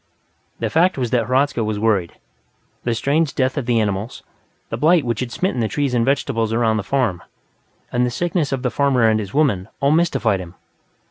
[0.57, 2.13] The fact was that Hradzka was worried.
[2.85, 4.23] The strange death of the animals,
[4.69, 7.21] the blight which had smitten the trees and vegetables around the farm,
[7.91, 10.55] and the sickness of the farmer and his woman, all mystified him.